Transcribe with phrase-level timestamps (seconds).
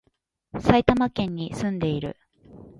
[0.59, 2.17] 埼玉県に住んでいる